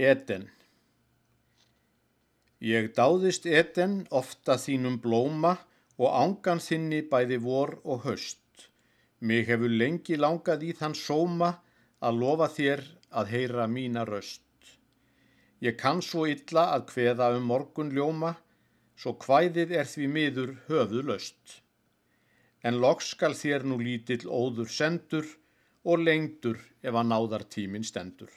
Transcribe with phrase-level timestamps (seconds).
[0.00, 0.46] Eden
[2.64, 5.50] Ég dáðist Eden ofta þínum blóma
[6.00, 8.64] og ángan þinni bæði vor og höst.
[9.20, 11.50] Mig hefur lengi langað í þann sóma
[12.00, 14.72] að lofa þér að heyra mína röst.
[15.60, 18.34] Ég kann svo illa að kveða um morgun ljóma,
[18.96, 21.58] svo hvæðið er því miður höfuð löst.
[22.64, 25.28] En loks skal þér nú lítill óður sendur
[25.84, 28.32] og lengdur ef að náðar tímin stendur.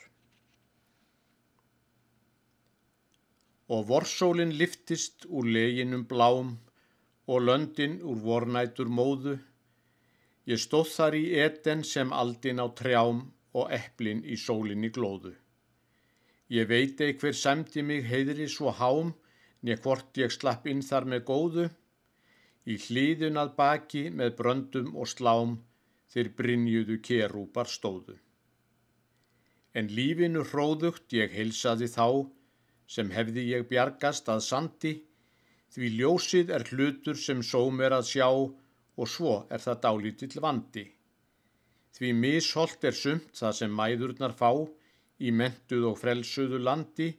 [3.72, 6.50] Og vorsólinn liftist úr leginum blám
[7.26, 9.38] og löndin úr vornætur móðu.
[10.46, 13.22] Ég stóð þar í eten sem aldin á trjám
[13.56, 15.32] og eplin í sólinni glóðu.
[16.52, 19.14] Ég veit einhver semdi mig heiðri svo hám,
[19.64, 21.64] nýja hvort ég slapp inn þar með góðu.
[22.68, 25.56] Í hlýðun að baki með bröndum og slám
[26.12, 28.18] þeir brinjuðu kerúpar stóðu.
[29.74, 32.28] En lífinu hróðugt ég heilsaði þá,
[32.86, 34.94] sem hefði ég bjargast að sandi,
[35.74, 40.84] því ljósið er hlutur sem sóm er að sjá og svo er það dálítill vandi.
[41.94, 44.50] Því misholt er sumt það sem mæðurnar fá
[45.22, 47.10] í mentuð og frelsuðu landi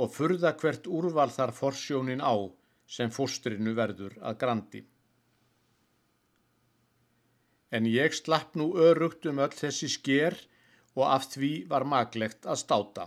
[0.00, 2.34] og furða hvert úrval þar forsjónin á
[2.88, 4.82] sem fóstrinu verður að grandi.
[7.68, 10.36] En ég slapp nú örugt um öll þessi sker
[10.96, 13.04] og af því var maglegt að státa.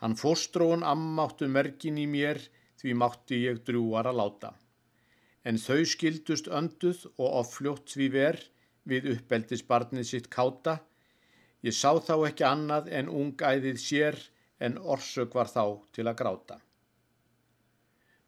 [0.00, 2.38] Hann fóstróun ammáttu merkin í mér
[2.80, 4.50] því mátti ég drúar að láta.
[5.44, 8.38] En þau skildust önduð og offljótt því ver
[8.88, 10.78] við uppeldisbarnið sitt káta.
[11.64, 14.16] Ég sá þá ekki annað en ungæðið sér
[14.60, 15.64] en orsök var þá
[15.96, 16.56] til að gráta.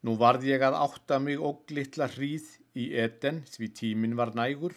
[0.05, 4.77] Nú varð ég að átta mig óglittla hríð í eten því tímin var nægur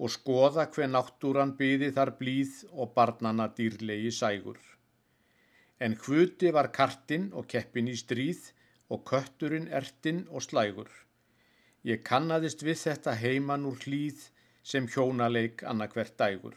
[0.00, 4.69] og skoða hver náttúran byði þar blíð og barnana dýrlegi sægur
[5.80, 8.50] en hvuti var kartinn og keppin í stríð
[8.92, 10.90] og kötturinn ertinn og slægur.
[11.86, 14.26] Ég kannadist við þetta heiman úr hlýð
[14.62, 16.56] sem hjónaleik annarkvert dægur.